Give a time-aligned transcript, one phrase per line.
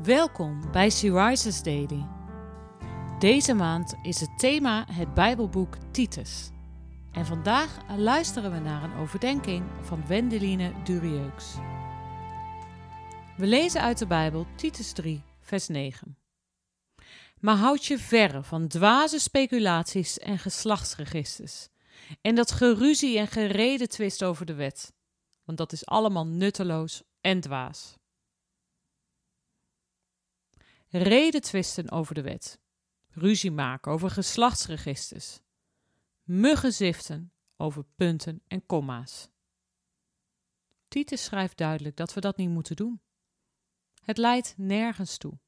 [0.00, 2.06] Welkom bij Rises Daily.
[3.18, 6.50] Deze maand is het thema het Bijbelboek Titus.
[7.10, 11.54] En vandaag luisteren we naar een overdenking van Wendeline Durieux.
[13.36, 16.18] We lezen uit de Bijbel Titus 3, vers 9.
[17.40, 21.68] Maar houd je verre van dwaze speculaties en geslachtsregisters.
[22.20, 24.92] En dat geruzie en gereden twist over de wet.
[25.44, 28.00] Want dat is allemaal nutteloos en dwaas.
[30.94, 32.60] Reden twisten over de wet.
[33.08, 35.40] Ruzie maken over geslachtsregisters.
[36.22, 39.28] Muggen ziften over punten en komma's.
[40.88, 43.00] Titus schrijft duidelijk dat we dat niet moeten doen.
[44.02, 45.38] Het leidt nergens toe.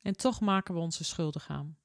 [0.00, 1.78] En toch maken we onze schuldig aan.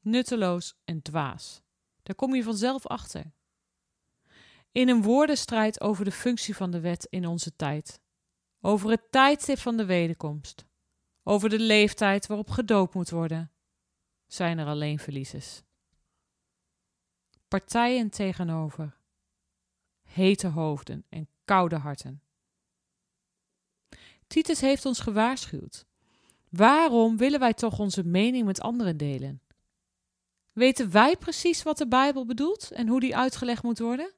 [0.00, 1.62] Nutteloos en dwaas.
[2.02, 3.32] Daar kom je vanzelf achter.
[4.72, 8.00] In een woordenstrijd over de functie van de wet in onze tijd.
[8.60, 10.65] Over het tijdstip van de wederkomst.
[11.28, 13.52] Over de leeftijd waarop gedoopt moet worden.
[14.26, 15.62] Zijn er alleen verliezers.
[17.48, 18.96] Partijen tegenover.
[20.02, 22.22] Hete hoofden en koude harten.
[24.26, 25.86] Titus heeft ons gewaarschuwd.
[26.48, 29.42] Waarom willen wij toch onze mening met anderen delen?
[30.52, 34.14] Weten wij precies wat de Bijbel bedoelt en hoe die uitgelegd moet worden?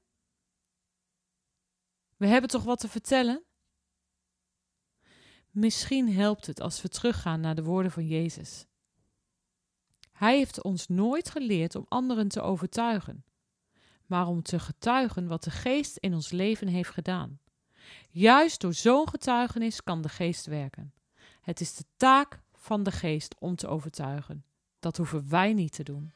[2.17, 3.45] We hebben toch wat te vertellen?
[5.50, 8.66] Misschien helpt het als we teruggaan naar de woorden van Jezus.
[10.12, 13.24] Hij heeft ons nooit geleerd om anderen te overtuigen,
[14.06, 17.38] maar om te getuigen wat de Geest in ons leven heeft gedaan.
[18.10, 20.92] Juist door zo'n getuigenis kan de Geest werken.
[21.41, 24.44] Het is de taak van de Geest om te overtuigen.
[24.78, 26.12] Dat hoeven wij niet te doen.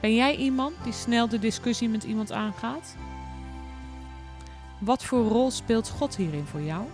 [0.00, 2.96] Ben jij iemand die snel de discussie met iemand aangaat?
[4.78, 6.86] Wat voor rol speelt God hierin voor jou?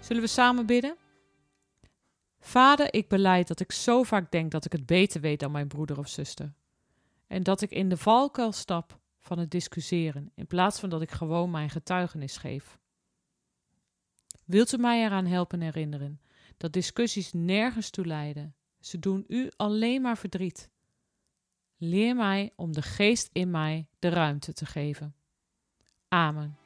[0.00, 1.05] Zullen we samen bidden?
[2.46, 5.68] Vader, ik beleid dat ik zo vaak denk dat ik het beter weet dan mijn
[5.68, 6.54] broeder of zuster.
[7.26, 11.10] En dat ik in de valkuil stap van het discussiëren, in plaats van dat ik
[11.10, 12.78] gewoon mijn getuigenis geef.
[14.44, 16.20] Wilt u mij eraan helpen herinneren
[16.56, 18.54] dat discussies nergens toe leiden?
[18.80, 20.70] Ze doen u alleen maar verdriet.
[21.76, 25.14] Leer mij om de geest in mij de ruimte te geven.
[26.08, 26.65] Amen.